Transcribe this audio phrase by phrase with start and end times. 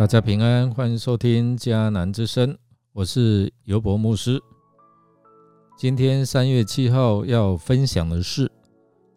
[0.00, 2.56] 大家平安，欢迎收听迦南之声，
[2.94, 4.40] 我是尤博牧师。
[5.76, 8.50] 今天三月七号要分享的是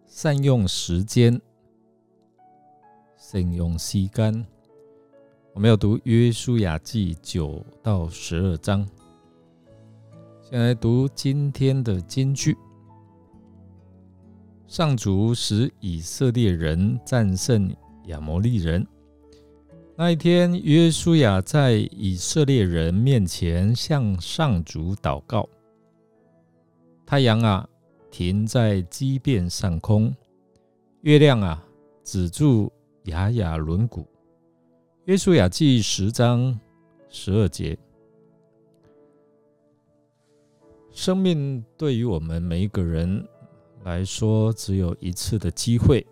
[0.05, 1.41] 善用时间，
[3.15, 4.45] 善用吸干。
[5.53, 8.85] 我们要读约书亚记九到十二章。
[10.41, 12.57] 先来读今天的金句：
[14.67, 17.73] 上主使以色列人战胜
[18.07, 18.85] 亚摩利人。
[19.95, 25.47] 那一天，约书亚在以色列人面前向上主祷告。
[27.05, 27.69] 太阳啊，
[28.09, 30.11] 停在基变上空；
[31.01, 31.63] 月亮啊，
[32.03, 34.03] 止住雅雅轮毂。
[35.05, 36.59] 约书亚记十章
[37.07, 37.77] 十二节。
[40.89, 43.23] 生命对于我们每一个人
[43.83, 46.03] 来说，只有一次的机会。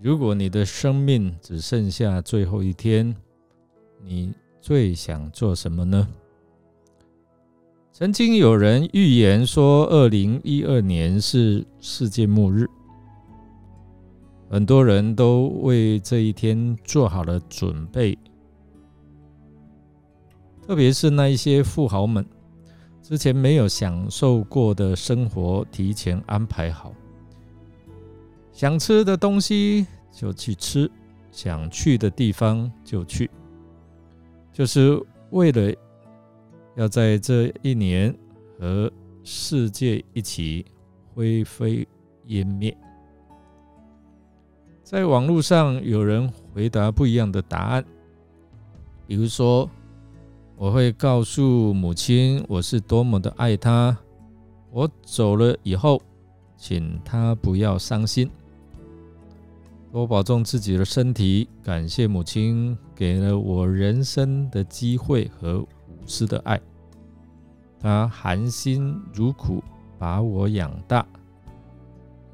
[0.00, 3.14] 如果你的生命只剩下最后一天，
[4.02, 6.06] 你最想做什么呢？
[7.90, 12.66] 曾经有人预言说，二零一二年是世界末日，
[14.50, 18.18] 很多人都为这一天做好了准备，
[20.66, 22.26] 特别是那一些富豪们，
[23.00, 26.92] 之前没有享受过的生活提前安排好。
[28.54, 30.88] 想吃的东西就去吃，
[31.32, 33.28] 想去的地方就去，
[34.52, 34.96] 就是
[35.30, 35.74] 为了
[36.76, 38.16] 要在这一年
[38.56, 38.88] 和
[39.24, 40.64] 世界一起
[41.12, 41.86] 灰飞
[42.26, 42.74] 烟灭。
[44.84, 47.84] 在网络上有人回答不一样的答案，
[49.04, 49.68] 比如说，
[50.54, 53.98] 我会告诉母亲我是多么的爱她，
[54.70, 56.00] 我走了以后，
[56.56, 58.30] 请她不要伤心。
[59.94, 65.68] 多保重自己的身体，感谢母亲给了我人生的机会和无
[66.04, 66.60] 私的爱。
[67.78, 69.62] 她含辛茹苦
[69.96, 71.06] 把我养大，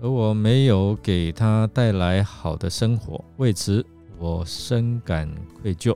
[0.00, 3.84] 而我没有给她带来好的生活，为此
[4.18, 5.94] 我深感愧疚。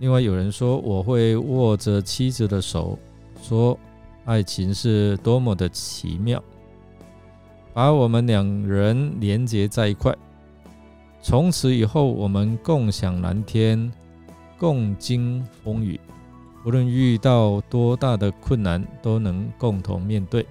[0.00, 2.98] 另外有人说，我会握着妻子的手，
[3.40, 3.78] 说
[4.24, 6.42] 爱情是多么的奇妙。
[7.74, 10.14] 把我们两人连接在一块，
[11.22, 13.90] 从此以后，我们共享蓝天，
[14.58, 15.98] 共经风雨，
[16.66, 20.46] 无论遇到多大的困难，都能共同面对。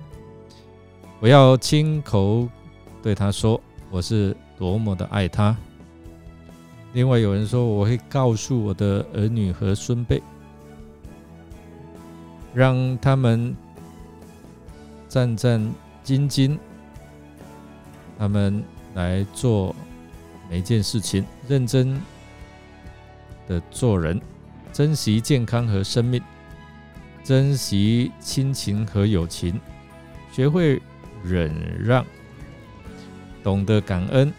[1.19, 2.49] 我要亲口
[3.03, 3.61] 对他说，
[3.91, 5.55] 我是多么的爱他。
[6.93, 10.19] 另外有人说，我会告诉我的儿女和孙辈，
[12.55, 13.55] 让他们
[15.07, 15.61] 战战
[16.03, 16.57] 兢兢。
[18.21, 19.75] 他们来做
[20.47, 21.99] 每一件事情，认真
[23.47, 24.21] 的做人，
[24.71, 26.21] 珍惜健康和生命，
[27.23, 29.59] 珍惜亲情和友情，
[30.31, 30.79] 学会
[31.23, 31.51] 忍
[31.83, 32.05] 让，
[33.41, 34.31] 懂得感恩，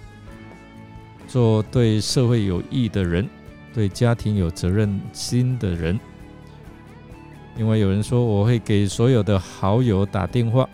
[1.26, 3.28] 做对社会有益的人，
[3.74, 5.98] 对家庭有责任心的人。
[7.56, 10.68] 另外有人说，我会给所有的好友打电话。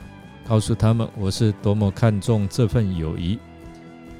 [0.48, 3.38] 告诉他们，我是多么看重这份友谊，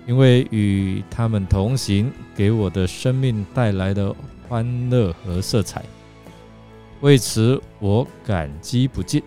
[0.07, 4.15] 因为与他们同行，给我的生命带来的
[4.47, 5.83] 欢乐和色彩。
[7.01, 9.23] 为此，我感激不尽。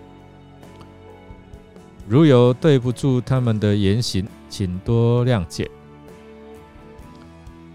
[2.07, 5.67] 如有对不住他们的言行，请多谅解。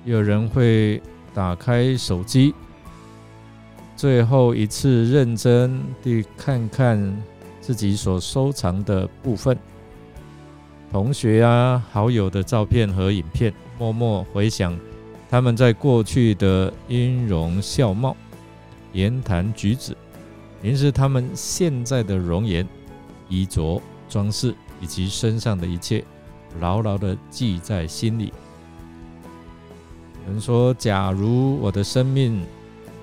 [0.04, 1.02] 有人会
[1.34, 2.54] 打开手机，
[3.96, 7.22] 最后一次认真地看看。
[7.66, 9.58] 自己所收藏的部分，
[10.92, 14.78] 同学啊、好友的照片和影片，默默回想
[15.28, 18.16] 他们在过去的音容笑貌、
[18.92, 19.96] 言谈举止，
[20.62, 22.64] 凝视他们现在的容颜、
[23.28, 26.04] 衣着、装饰以及身上的一切，
[26.60, 28.32] 牢牢的记在心里。
[30.24, 32.40] 有人说：“假如我的生命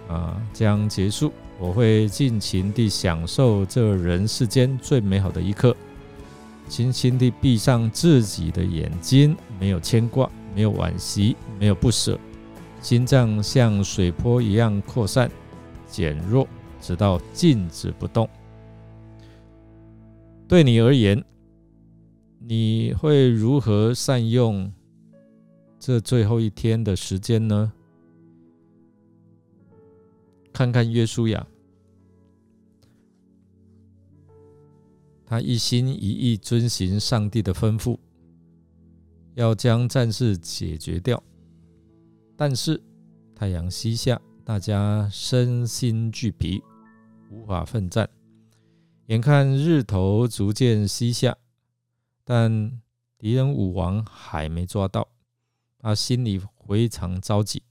[0.08, 1.34] 啊将结束。”
[1.64, 5.74] 我会尽情地享受这人世间最美好的一刻，
[6.68, 12.20] 轻轻地闭上自己的眼睛，没有牵挂，没有惋惜，没有不舍，
[12.82, 15.32] 心脏像水波一样扩散、
[15.88, 16.46] 减弱，
[16.82, 18.28] 直到静止不动。
[20.50, 21.24] 对你而言，
[22.40, 24.70] 你会如何善用
[25.80, 27.72] 这最后一天的时间呢？
[30.52, 31.48] 看看约书亚。
[35.34, 37.98] 他一心一意遵行上帝的吩咐，
[39.34, 41.24] 要将战事解决掉。
[42.38, 42.80] 但是
[43.34, 46.62] 太阳西下，大家身心俱疲，
[47.32, 48.08] 无法奋战。
[49.08, 51.36] 眼看日头逐渐西下，
[52.24, 52.80] 但
[53.18, 55.08] 敌人武王还没抓到，
[55.80, 57.64] 他心里非常着急。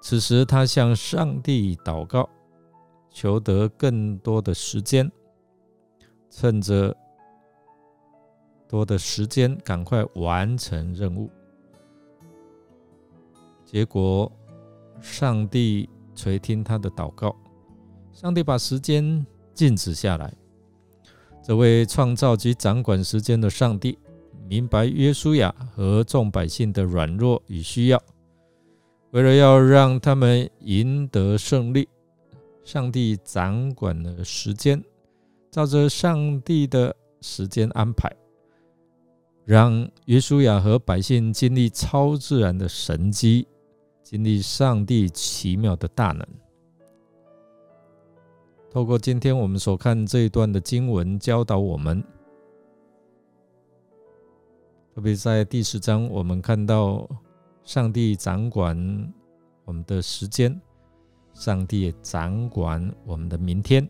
[0.00, 2.26] 此时，他向上帝祷告，
[3.10, 5.12] 求得更多的时间，
[6.36, 6.94] 趁着
[8.66, 11.30] 多的时间，赶快完成任务。
[13.64, 14.30] 结果，
[15.00, 17.34] 上帝垂听他的祷告，
[18.12, 20.34] 上帝把时间静止下来。
[21.40, 23.96] 这位创造及掌管时间的上帝，
[24.48, 28.02] 明白约书亚和众百姓的软弱与需要。
[29.12, 31.88] 为了要让他们赢得胜利，
[32.64, 34.82] 上帝掌管了时间，
[35.54, 38.12] 照着上帝的时间安排，
[39.44, 43.46] 让约书亚和百姓经历超自然的神迹，
[44.02, 46.26] 经历上帝奇妙的大能。
[48.68, 52.02] 透过今天我们所看这一段的经文，教导我们，
[54.92, 57.08] 特别在第十章，我们看到。
[57.62, 58.76] 上帝掌管
[59.64, 60.60] 我们的时间，
[61.32, 63.88] 上帝也掌管我们的明天。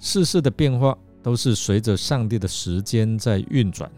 [0.00, 3.92] 世事的变化都是随着上帝的时间在运转，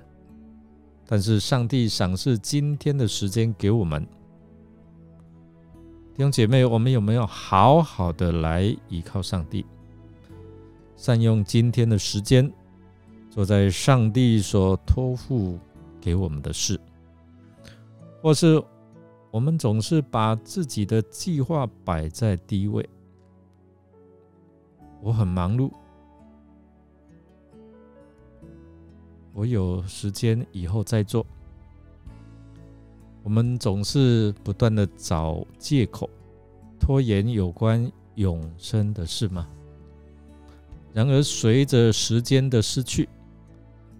[1.06, 4.04] 但是上帝赏赐今天的时间给我们。
[6.14, 9.64] 弟兄姐妹，我们有没有好好的来依靠上帝，
[10.96, 12.52] 善用今天的时间，
[13.30, 15.56] 做在上帝所托付
[16.00, 16.78] 给我们的事？
[18.20, 18.60] 或是
[19.30, 22.86] 我们总是把自己的计划摆在第一位。
[25.00, 25.72] 我很忙碌，
[29.42, 31.26] 我有时间以后再做。
[33.24, 36.08] 我们总是不断的找借口，
[36.78, 39.48] 拖延有关永生的事吗？
[40.92, 43.08] 然而，随着时间的失去，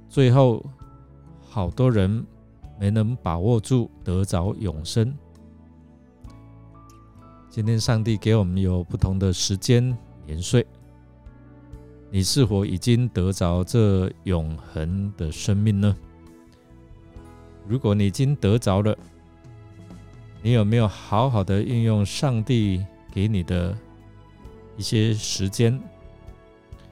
[0.08, 0.64] 最后
[1.40, 2.24] 好多人。
[2.80, 5.16] 没能把握住得着永生。
[7.48, 9.96] 今天上帝给我们有不同的时间
[10.26, 10.66] 年岁，
[12.14, 15.96] 你是否已经得着这永恒的生命呢？
[17.66, 18.94] 如果你已经得着了，
[20.42, 23.74] 你有没有好好的运用上帝给你的
[24.76, 25.80] 一些时间，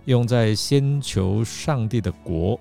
[0.06, 2.58] 用在先求上帝的国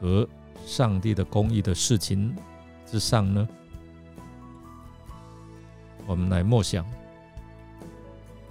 [0.00, 0.28] 和？
[0.64, 2.34] 上帝的公义的事情
[2.84, 3.48] 之上呢，
[6.08, 6.84] 我们来默想，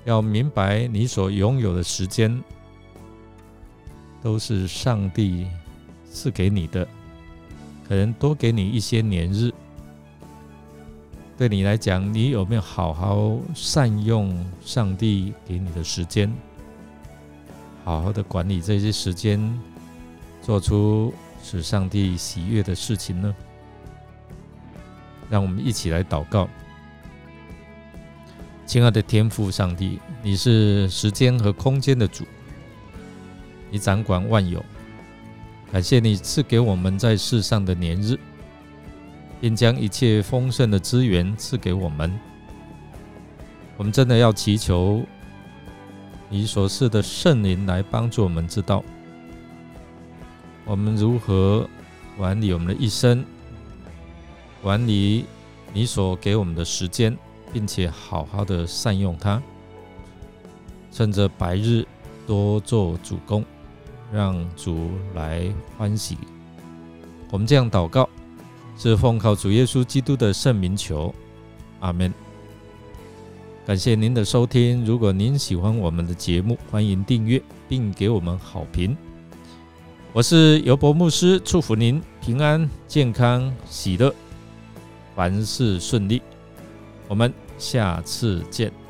[0.05, 2.41] 要明白你所拥有的时间
[4.25, 5.45] 都是上帝
[6.11, 6.87] 赐给你的，
[7.87, 9.53] 可能多给你一些年日。
[11.37, 16.33] 对你来讲，你有没有好好善用上帝给你的时间，
[17.83, 19.39] 好好的管理这些时间，
[20.41, 21.13] 做出。
[21.43, 23.35] 使上帝喜悦的事情呢？
[25.29, 26.49] 让我们一起来祷告。
[28.65, 32.25] 亲爱的天父上帝，你是时间和空间的主，
[33.75, 34.63] 你掌管万有。
[35.69, 38.17] 感谢你赐给我们在世上的年日，
[39.41, 42.17] 并将一切丰盛的资源赐给我们。
[43.75, 45.03] 我们真的要祈求
[46.29, 48.81] 你所赐的圣灵来帮助我们知道。
[50.63, 51.69] 我们如何
[52.15, 53.25] 管理我们的一生？
[54.63, 55.25] 管理
[55.73, 57.17] 你所给我们的时间，
[57.51, 59.43] 并且好好的善用它，
[60.93, 61.85] 趁着白日
[62.25, 63.43] 多做主公，
[64.15, 65.43] 让主来
[65.77, 66.17] 欢喜。
[67.31, 68.07] 我们这样祷告，
[68.77, 71.13] 是奉靠主耶稣基督的圣名求，
[71.81, 72.13] 阿门。
[73.65, 74.85] 感谢您的收听。
[74.85, 78.95] 如果您喜欢我们的节目，欢迎订阅并给我们好评。
[80.13, 84.15] 我是尤伯牧师，祝福您平安、健康、喜乐，
[85.13, 86.21] 凡事顺利。
[87.09, 88.84] 我们下次见。